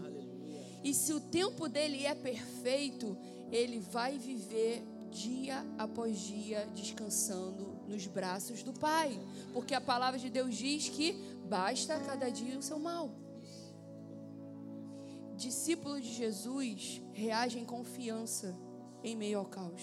[0.87, 3.17] E se o tempo dele é perfeito,
[3.51, 9.19] ele vai viver dia após dia descansando nos braços do Pai.
[9.51, 11.11] Porque a palavra de Deus diz que
[11.49, 13.11] basta cada dia o seu mal.
[15.35, 18.55] Discípulos de Jesus reagem confiança
[19.03, 19.81] em meio ao caos.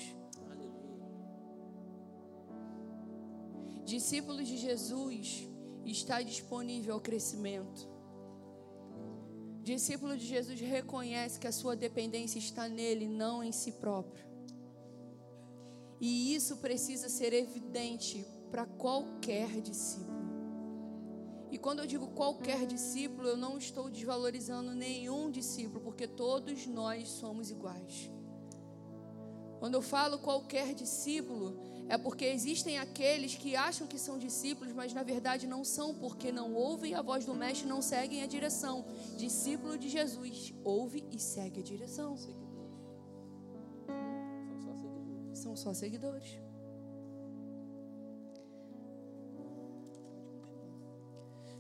[3.85, 5.47] Discípulos de Jesus
[5.85, 7.94] está disponível ao crescimento.
[9.65, 14.23] Discípulo de Jesus reconhece que a sua dependência está nele, não em si próprio.
[15.99, 20.23] E isso precisa ser evidente para qualquer discípulo.
[21.51, 27.09] E quando eu digo qualquer discípulo, eu não estou desvalorizando nenhum discípulo, porque todos nós
[27.09, 28.11] somos iguais.
[29.61, 34.93] Quando eu falo qualquer discípulo, é porque existem aqueles que acham que são discípulos, mas
[34.93, 38.27] na verdade não são, porque não ouvem a voz do Mestre e não seguem a
[38.27, 38.85] direção.
[39.17, 42.17] Discípulo de Jesus ouve e segue a direção.
[45.35, 46.39] São só seguidores.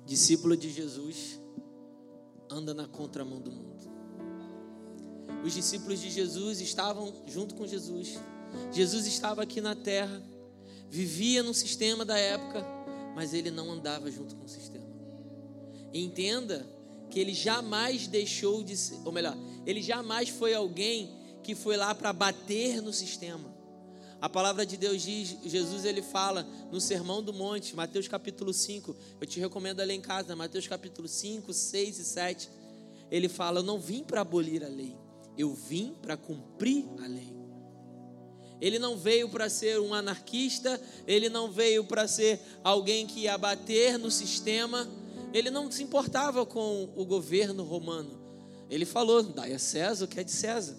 [0.06, 1.40] Discípulo de Jesus
[2.50, 3.74] anda na contramão do mundo.
[5.44, 8.18] Os discípulos de Jesus estavam junto com Jesus
[8.72, 10.22] Jesus estava aqui na terra,
[10.88, 12.64] vivia no sistema da época,
[13.14, 14.86] mas ele não andava junto com o sistema.
[15.92, 16.66] Entenda
[17.10, 21.10] que ele jamais deixou de ser, ou melhor, ele jamais foi alguém
[21.42, 23.54] que foi lá para bater no sistema.
[24.20, 28.96] A palavra de Deus diz, Jesus ele fala no Sermão do Monte, Mateus capítulo 5.
[29.20, 32.50] Eu te recomendo ler em casa, Mateus capítulo 5, 6 e 7.
[33.10, 34.96] Ele fala: Eu não vim para abolir a lei,
[35.36, 37.43] eu vim para cumprir a lei.
[38.60, 43.36] Ele não veio para ser um anarquista, ele não veio para ser alguém que ia
[43.36, 44.88] bater no sistema,
[45.32, 48.20] ele não se importava com o governo romano.
[48.70, 50.76] Ele falou: dai a César o que é de César.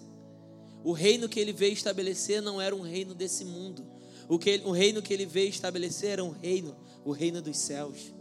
[0.82, 3.84] O reino que ele veio estabelecer não era um reino desse mundo.
[4.28, 8.12] O, que, o reino que ele veio estabelecer era um reino, o reino dos céus.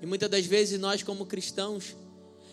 [0.00, 1.96] E muitas das vezes nós, como cristãos,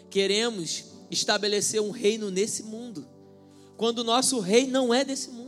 [0.10, 3.08] queremos estabelecer um reino nesse mundo,
[3.78, 5.47] quando o nosso rei não é desse mundo.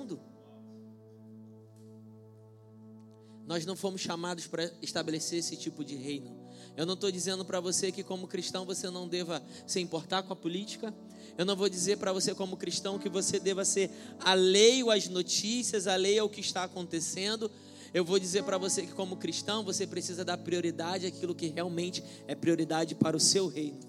[3.49, 6.37] Nós não fomos chamados para estabelecer esse tipo de reino.
[6.77, 10.31] Eu não estou dizendo para você que, como cristão, você não deva se importar com
[10.31, 10.93] a política.
[11.35, 15.87] Eu não vou dizer para você, como cristão, que você deva ser alheio às notícias,
[15.87, 17.49] alheio ao que está acontecendo.
[17.91, 22.03] Eu vou dizer para você que, como cristão, você precisa dar prioridade àquilo que realmente
[22.27, 23.79] é prioridade para o seu reino.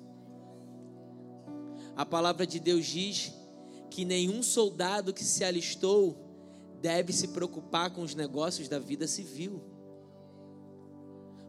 [1.94, 3.30] A palavra de Deus diz
[3.90, 6.29] que nenhum soldado que se alistou
[6.80, 9.62] deve se preocupar com os negócios da vida civil.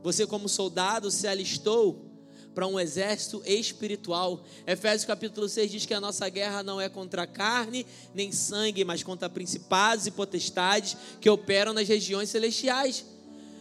[0.03, 2.11] Você, como soldado, se alistou
[2.53, 4.43] para um exército espiritual.
[4.67, 9.03] Efésios capítulo 6 diz que a nossa guerra não é contra carne nem sangue, mas
[9.03, 13.05] contra principados e potestades que operam nas regiões celestiais.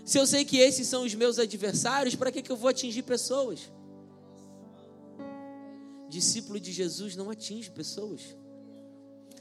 [0.04, 3.02] Se eu sei que esses são os meus adversários, para que, que eu vou atingir
[3.02, 3.70] pessoas?
[6.08, 8.34] Discípulo de Jesus não atinge pessoas.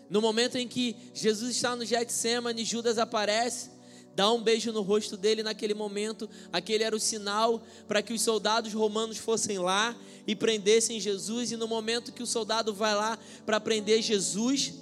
[0.10, 3.70] No momento em que Jesus está no Getsemane, Judas aparece,
[4.16, 6.28] dá um beijo no rosto dele naquele momento.
[6.52, 9.96] Aquele era o sinal para que os soldados romanos fossem lá
[10.26, 11.52] e prendessem Jesus.
[11.52, 14.74] E no momento que o soldado vai lá para prender Jesus,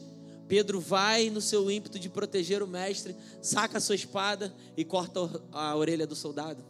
[0.48, 5.20] Pedro vai no seu ímpeto de proteger o mestre, saca a sua espada e corta
[5.52, 6.63] a orelha do soldado.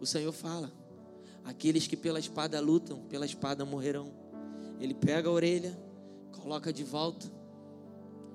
[0.00, 0.72] O Senhor fala:
[1.44, 4.10] aqueles que pela espada lutam, pela espada morrerão.
[4.80, 5.78] Ele pega a orelha,
[6.32, 7.37] coloca de volta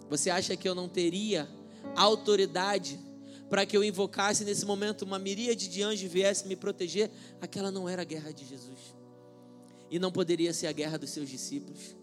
[0.10, 1.48] você acha que eu não teria
[1.96, 3.00] autoridade
[3.50, 7.12] para que eu invocasse nesse momento uma miríade de anjos viesse me proteger?
[7.40, 8.96] Aquela não era a guerra de Jesus.
[9.90, 11.96] E não poderia ser a guerra dos seus discípulos.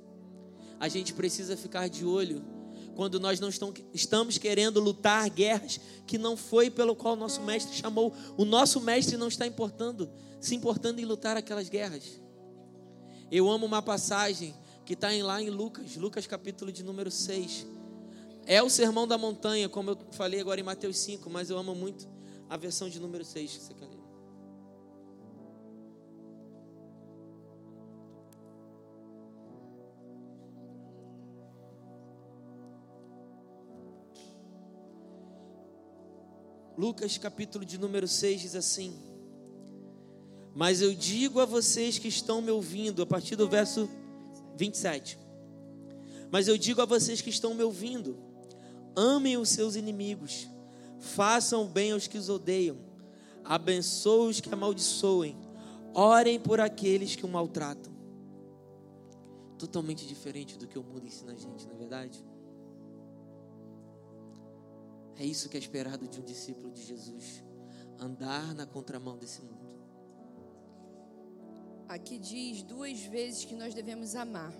[0.78, 2.44] A gente precisa ficar de olho
[2.94, 3.50] quando nós não
[3.92, 8.14] estamos querendo lutar guerras que não foi pelo qual nosso mestre chamou.
[8.36, 10.10] O nosso mestre não está importando,
[10.40, 12.20] se importando em lutar aquelas guerras.
[13.30, 17.79] Eu amo uma passagem que está lá em Lucas, Lucas capítulo de número 6
[18.46, 21.74] é o sermão da montanha, como eu falei agora em Mateus 5, mas eu amo
[21.74, 22.08] muito
[22.48, 24.00] a versão de número 6 que você quer ler.
[36.80, 38.94] Lucas capítulo de número 6 diz assim:
[40.54, 43.86] Mas eu digo a vocês que estão me ouvindo, a partir do verso
[44.56, 45.18] 27.
[46.30, 48.29] Mas eu digo a vocês que estão me ouvindo,
[48.94, 50.48] Amem os seus inimigos,
[50.98, 52.76] façam bem aos que os odeiam,
[53.44, 55.36] abençoem os que amaldiçoem,
[55.94, 57.92] orem por aqueles que o maltratam.
[59.58, 62.24] Totalmente diferente do que o mundo ensina a gente, não é verdade?
[65.16, 67.44] É isso que é esperado de um discípulo de Jesus,
[67.98, 69.68] andar na contramão desse mundo.
[71.86, 74.54] Aqui diz duas vezes que nós devemos amar.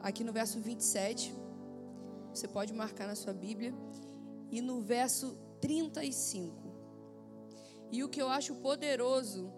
[0.00, 1.34] Aqui no verso 27,
[2.38, 3.74] você pode marcar na sua Bíblia.
[4.50, 6.74] E no verso 35.
[7.90, 9.52] E o que eu acho poderoso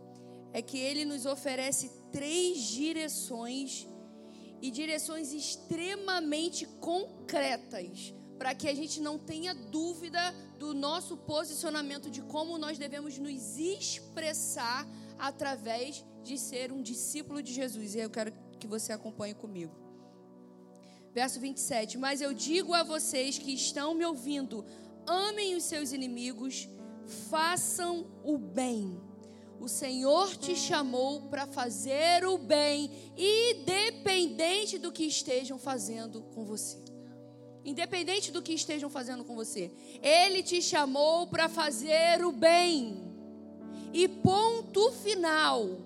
[0.52, 3.86] é que ele nos oferece três direções
[4.60, 10.20] e direções extremamente concretas para que a gente não tenha dúvida
[10.58, 14.86] do nosso posicionamento de como nós devemos nos expressar
[15.18, 17.94] através de ser um discípulo de Jesus.
[17.94, 19.85] E eu quero que você acompanhe comigo.
[21.16, 21.96] Verso 27.
[21.96, 24.62] Mas eu digo a vocês que estão me ouvindo:
[25.06, 26.68] amem os seus inimigos,
[27.30, 29.00] façam o bem.
[29.58, 36.84] O Senhor te chamou para fazer o bem, independente do que estejam fazendo com você.
[37.64, 43.10] Independente do que estejam fazendo com você, Ele te chamou para fazer o bem.
[43.90, 45.85] E ponto final.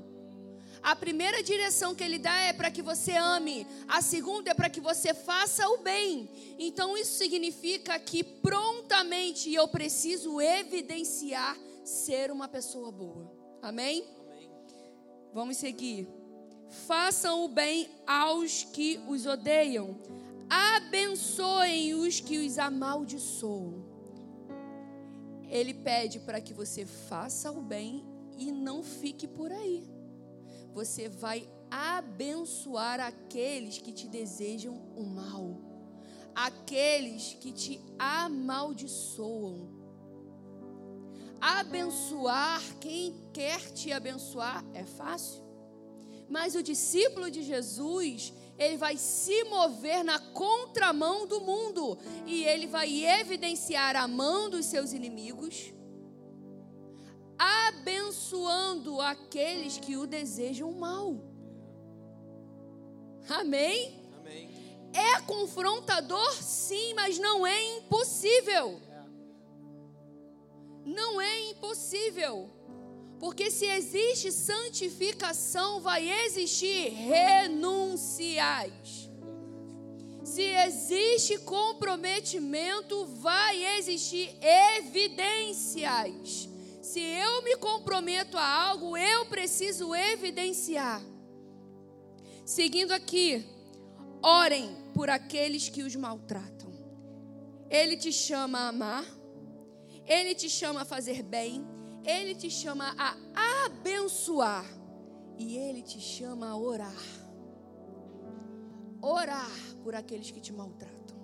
[0.83, 4.71] A primeira direção que ele dá é para que você ame, a segunda é para
[4.71, 6.29] que você faça o bem.
[6.59, 13.31] Então isso significa que prontamente eu preciso evidenciar ser uma pessoa boa.
[13.61, 14.05] Amém?
[14.19, 14.51] Amém.
[15.35, 16.09] Vamos seguir.
[16.87, 19.99] Façam o bem aos que os odeiam.
[20.49, 23.85] Abençoem os que os amaldiçoam.
[25.49, 28.05] Ele pede para que você faça o bem
[28.39, 30.00] e não fique por aí.
[30.73, 35.57] Você vai abençoar aqueles que te desejam o mal,
[36.35, 39.79] aqueles que te amaldiçoam.
[41.41, 45.43] Abençoar quem quer te abençoar é fácil,
[46.29, 52.67] mas o discípulo de Jesus, ele vai se mover na contramão do mundo e ele
[52.67, 55.73] vai evidenciar a mão dos seus inimigos,
[58.31, 61.17] abençoando aqueles que o desejam mal.
[63.29, 63.99] Amém?
[64.19, 64.49] Amém.
[64.93, 68.81] É confrontador, sim, mas não é impossível.
[70.85, 72.49] Não é impossível.
[73.19, 78.31] Porque se existe santificação, vai existir renunciais.
[80.25, 84.37] Se existe comprometimento, vai existir
[84.79, 86.50] evidências.
[86.91, 91.01] Se eu me comprometo a algo, eu preciso evidenciar.
[92.45, 93.47] Seguindo aqui,
[94.21, 96.73] orem por aqueles que os maltratam.
[97.71, 99.05] Ele te chama a amar,
[100.05, 101.65] ele te chama a fazer bem,
[102.05, 104.67] ele te chama a abençoar
[105.39, 107.05] e ele te chama a orar.
[109.01, 111.17] Orar por aqueles que te maltratam.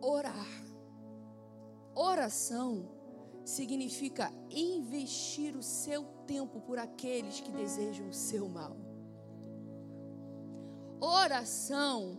[0.00, 0.69] Orar.
[1.94, 2.88] Oração
[3.44, 8.76] significa investir o seu tempo por aqueles que desejam o seu mal.
[11.00, 12.18] Oração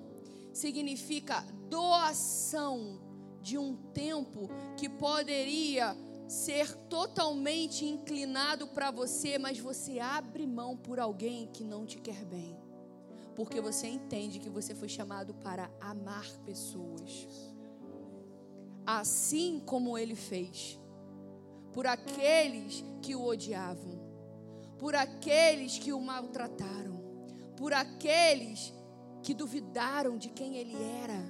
[0.51, 2.99] significa doação
[3.41, 5.95] de um tempo que poderia
[6.27, 12.25] ser totalmente inclinado para você, mas você abre mão por alguém que não te quer
[12.25, 12.57] bem.
[13.35, 17.27] Porque você entende que você foi chamado para amar pessoas.
[18.99, 20.77] Assim como ele fez
[21.71, 24.01] por aqueles que o odiavam,
[24.77, 27.01] por aqueles que o maltrataram,
[27.55, 28.73] por aqueles
[29.23, 31.23] que duvidaram de quem ele era,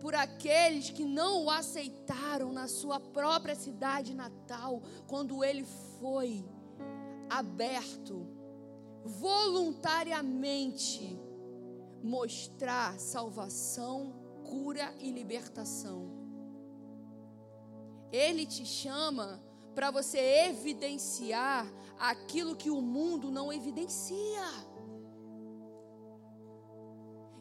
[0.00, 5.64] por aqueles que não o aceitaram na sua própria cidade natal, quando ele
[6.00, 6.44] foi
[7.30, 8.26] aberto
[9.04, 11.16] voluntariamente
[12.02, 14.12] mostrar salvação,
[14.42, 16.15] cura e libertação.
[18.12, 19.42] Ele te chama
[19.74, 24.48] para você evidenciar aquilo que o mundo não evidencia.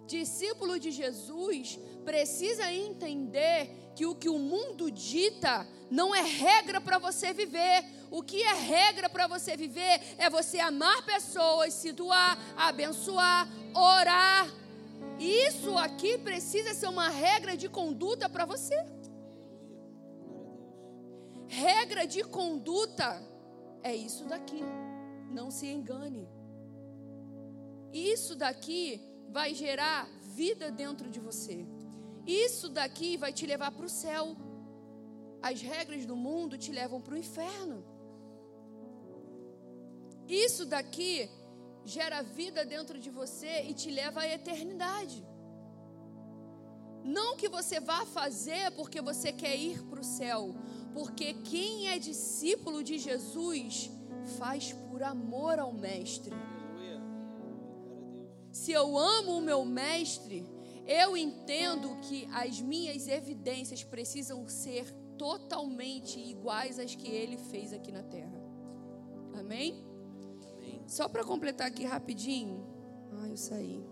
[0.06, 6.98] Discípulo de Jesus precisa entender que o que o mundo dita não é regra para
[6.98, 7.86] você viver.
[8.12, 14.48] O que é regra para você viver é você amar pessoas, se doar, abençoar, orar.
[15.20, 18.76] Isso aqui precisa ser uma regra de conduta para você.
[21.48, 23.22] Regra de conduta
[23.84, 24.62] é isso daqui.
[25.32, 26.28] Não se engane.
[27.94, 31.66] Isso daqui vai gerar vida dentro de você.
[32.26, 34.36] Isso daqui vai te levar para o céu.
[35.42, 37.84] As regras do mundo te levam para o inferno.
[40.28, 41.30] Isso daqui
[41.86, 45.24] gera vida dentro de você e te leva à eternidade.
[47.04, 50.56] Não que você vá fazer porque você quer ir para o céu,
[50.96, 53.92] porque quem é discípulo de Jesus
[54.40, 56.34] faz por amor ao Mestre.
[58.50, 60.48] Se eu amo o meu Mestre,
[60.88, 67.92] eu entendo que as minhas evidências precisam ser totalmente iguais às que ele fez aqui
[67.92, 68.42] na terra.
[69.38, 69.84] Amém?
[70.54, 70.82] Amém.
[70.88, 72.66] Só para completar aqui rapidinho.
[73.20, 73.84] Ai, eu saí.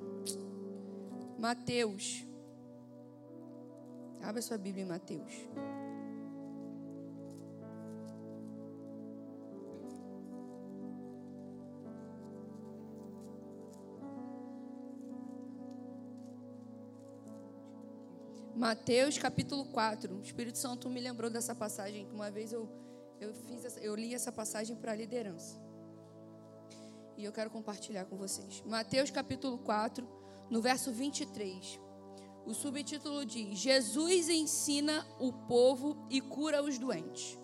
[1.38, 2.24] Mateus.
[4.22, 5.34] Abra sua Bíblia em Mateus.
[18.64, 20.16] Mateus capítulo 4.
[20.16, 22.70] O Espírito Santo me lembrou dessa passagem que uma vez eu,
[23.20, 25.62] eu, fiz, essa- eu li essa passagem para a liderança.
[27.18, 28.64] E eu quero compartilhar com vocês.
[28.66, 30.08] Mateus capítulo 4,
[30.50, 31.78] no verso 23.
[32.46, 37.38] O subtítulo diz: Jesus ensina o povo e cura os doentes.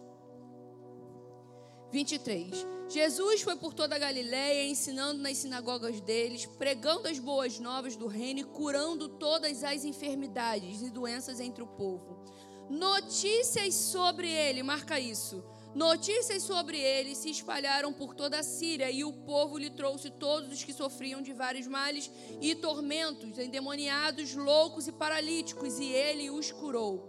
[1.91, 2.65] 23.
[2.89, 8.07] Jesus foi por toda a Galiléia, ensinando nas sinagogas deles, pregando as boas novas do
[8.07, 12.23] reino e curando todas as enfermidades e doenças entre o povo.
[12.67, 15.43] Notícias sobre ele, marca isso.
[15.75, 20.51] Notícias sobre ele se espalharam por toda a Síria, e o povo lhe trouxe todos
[20.51, 22.09] os que sofriam de vários males
[22.41, 27.07] e tormentos, endemoniados, loucos e paralíticos, e ele os curou.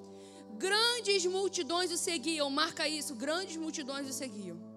[0.58, 4.69] Grandes multidões o seguiam, marca isso, grandes multidões o seguiam.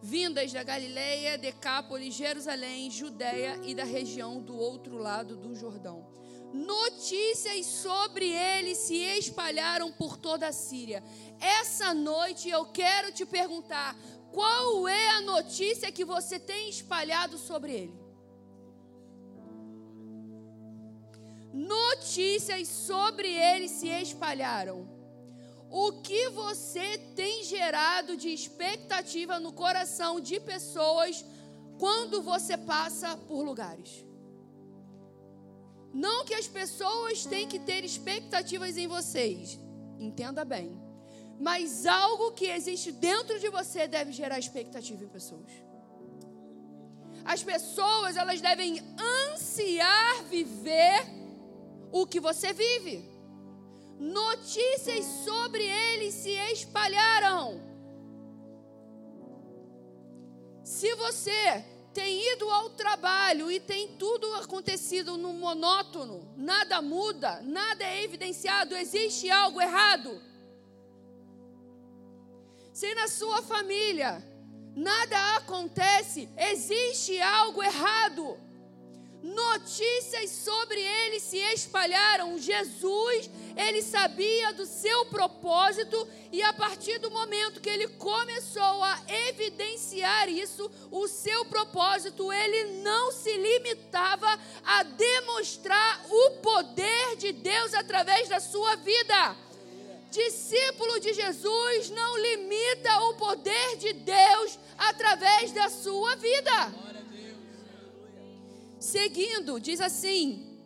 [0.00, 6.18] Vindas da Galileia, Decápolis, Jerusalém, Judéia e da região do outro lado do Jordão
[6.52, 11.02] notícias sobre ele se espalharam por toda a Síria.
[11.38, 13.96] Essa noite eu quero te perguntar:
[14.32, 18.08] qual é a notícia que você tem espalhado sobre ele?
[21.52, 24.97] Notícias sobre ele se espalharam.
[25.70, 31.24] O que você tem gerado de expectativa no coração de pessoas
[31.78, 34.04] quando você passa por lugares?
[35.92, 39.58] Não que as pessoas têm que ter expectativas em vocês,
[39.98, 40.80] entenda bem.
[41.40, 45.50] Mas algo que existe dentro de você deve gerar expectativa em pessoas.
[47.24, 48.80] As pessoas, elas devem
[49.30, 51.06] ansiar viver
[51.92, 53.17] o que você vive.
[53.98, 57.60] Notícias sobre ele se espalharam.
[60.62, 67.82] Se você tem ido ao trabalho e tem tudo acontecido no monótono, nada muda, nada
[67.84, 70.22] é evidenciado, existe algo errado.
[72.72, 74.22] Se na sua família
[74.76, 78.38] nada acontece, existe algo errado.
[79.22, 82.38] Notícias sobre ele se espalharam.
[82.38, 89.00] Jesus, ele sabia do seu propósito e a partir do momento que ele começou a
[89.28, 97.74] evidenciar isso, o seu propósito, ele não se limitava a demonstrar o poder de Deus
[97.74, 99.36] através da sua vida.
[100.10, 106.74] Discípulo de Jesus não limita o poder de Deus através da sua vida.
[108.78, 110.58] Seguindo, diz assim: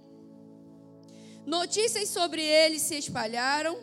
[1.47, 3.77] Notícias sobre ele se espalharam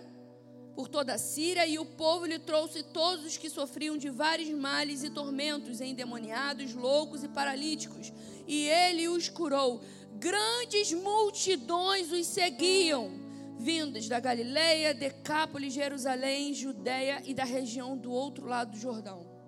[0.76, 4.50] por toda a Síria, e o povo lhe trouxe todos os que sofriam de vários
[4.50, 8.14] males e tormentos, endemoniados, loucos e paralíticos,
[8.48, 9.82] e ele os curou.
[10.18, 13.12] Grandes multidões os seguiam,
[13.58, 19.39] vindas da Galileia, Decápolis, Jerusalém, Judéia e da região do outro lado do Jordão.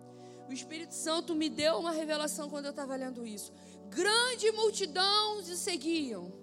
[0.51, 3.53] O Espírito Santo me deu uma revelação quando eu estava lendo isso
[3.87, 6.33] grande multidão o seguiam.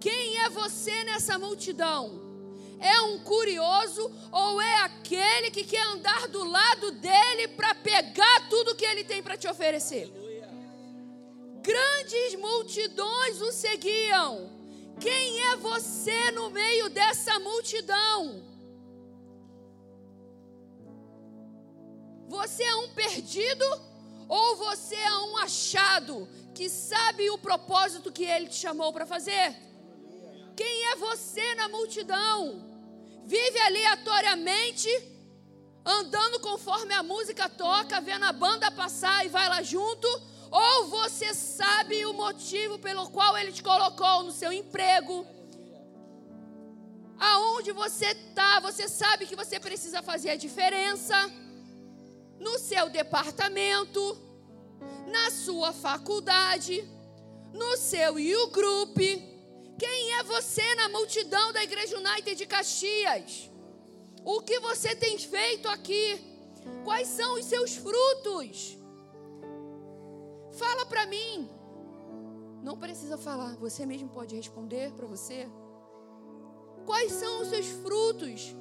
[0.00, 2.24] Quem é você nessa multidão?
[2.80, 8.74] É um curioso ou é aquele que quer andar do lado dele para pegar tudo
[8.74, 10.12] que ele tem para te oferecer?
[11.62, 14.50] Grandes multidões o seguiam.
[14.98, 18.42] Quem é você no meio dessa multidão?
[22.28, 23.64] Você é um perdido
[24.28, 29.54] ou você é um achado que sabe o propósito que Ele te chamou para fazer?
[30.56, 32.64] Quem é você na multidão?
[33.24, 34.88] Vive aleatoriamente,
[35.84, 40.08] andando conforme a música toca, vendo a banda passar e vai lá junto?
[40.50, 45.26] Ou você sabe o motivo pelo qual Ele te colocou no seu emprego?
[47.18, 51.16] Aonde você está, você sabe que você precisa fazer a diferença
[52.38, 54.26] no seu departamento
[55.06, 56.86] na sua faculdade,
[57.52, 58.96] no seu U-Group.
[59.78, 63.50] Quem é você na multidão da Igreja United de Caxias?
[64.24, 66.18] O que você tem feito aqui?
[66.84, 68.76] Quais são os seus frutos?
[70.52, 71.48] Fala para mim.
[72.62, 75.48] Não precisa falar, você mesmo pode responder para você.
[76.84, 78.54] Quais são os seus frutos?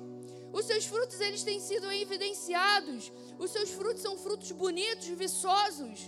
[0.58, 3.12] Os seus frutos eles têm sido evidenciados.
[3.44, 6.00] Os seus frutos são frutos bonitos, viçosos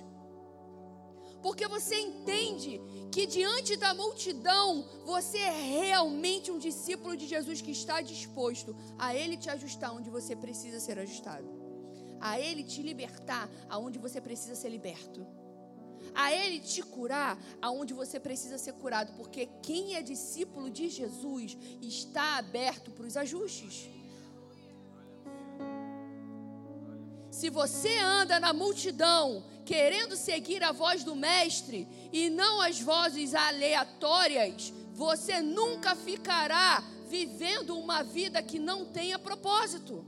[1.42, 2.82] porque você entende
[3.12, 9.16] que diante da multidão você é realmente um discípulo de Jesus que está disposto a
[9.16, 11.48] Ele te ajustar onde você precisa ser ajustado,
[12.20, 15.26] a Ele te libertar aonde você precisa ser liberto,
[16.14, 21.58] a Ele te curar aonde você precisa ser curado, porque quem é discípulo de Jesus
[21.82, 23.97] está aberto para os ajustes.
[27.38, 33.36] Se você anda na multidão querendo seguir a voz do Mestre e não as vozes
[33.36, 40.04] aleatórias, você nunca ficará vivendo uma vida que não tenha propósito.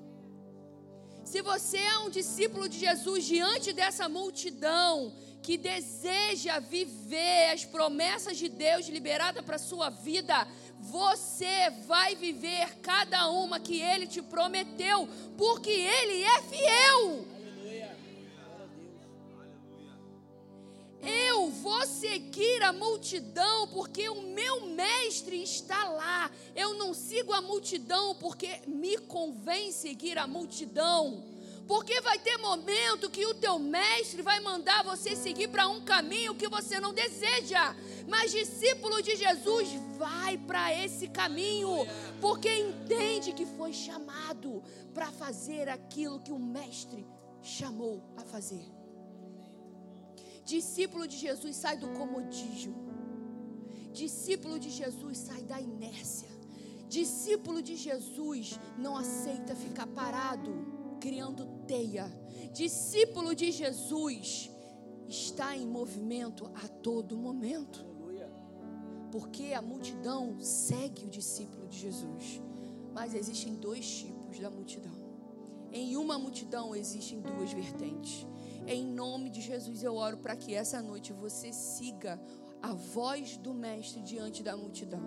[1.23, 5.13] Se você é um discípulo de Jesus diante dessa multidão
[5.43, 10.47] que deseja viver as promessas de Deus liberadas para sua vida,
[10.89, 17.25] você vai viver cada uma que ele te prometeu, porque ele é fiel.
[21.01, 26.29] Eu vou seguir a multidão porque o meu mestre está lá.
[26.53, 31.23] Eu não sigo a multidão porque me convém seguir a multidão.
[31.69, 36.33] Porque vai ter momento que o teu mestre vai mandar você seguir para um caminho
[36.33, 37.75] que você não deseja.
[38.07, 41.69] Mas discípulo de Jesus vai para esse caminho,
[42.19, 44.63] porque entende que foi chamado
[44.95, 47.05] para fazer aquilo que o mestre
[47.39, 48.65] chamou a fazer.
[50.43, 52.89] Discípulo de Jesus sai do comodismo.
[53.93, 56.29] Discípulo de Jesus sai da inércia.
[56.87, 62.11] Discípulo de Jesus não aceita ficar parado criando teia.
[62.53, 64.51] Discípulo de Jesus
[65.07, 67.89] está em movimento a todo momento.
[69.11, 72.41] Porque a multidão segue o discípulo de Jesus.
[72.93, 74.93] Mas existem dois tipos da multidão.
[75.71, 78.27] Em uma multidão existem duas vertentes.
[78.67, 82.21] Em nome de Jesus eu oro para que essa noite você siga
[82.61, 85.01] a voz do Mestre diante da multidão.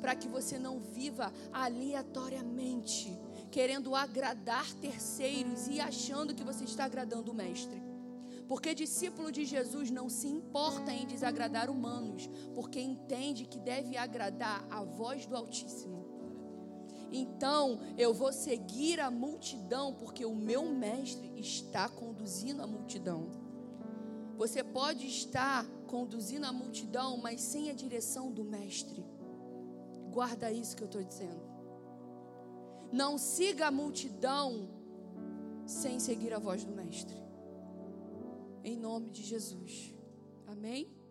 [0.00, 3.18] Para que você não viva aleatoriamente
[3.52, 7.80] querendo agradar terceiros e achando que você está agradando o Mestre.
[8.48, 14.66] Porque discípulo de Jesus não se importa em desagradar humanos, porque entende que deve agradar
[14.70, 16.02] a voz do Altíssimo.
[17.12, 23.30] Então eu vou seguir a multidão, porque o meu mestre está conduzindo a multidão.
[24.38, 29.04] Você pode estar conduzindo a multidão, mas sem a direção do mestre.
[30.10, 31.51] Guarda isso que eu estou dizendo.
[32.92, 34.68] Não siga a multidão
[35.64, 37.16] sem seguir a voz do Mestre.
[38.62, 39.94] Em nome de Jesus.
[40.46, 41.01] Amém?